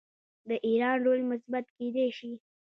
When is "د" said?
0.49-0.51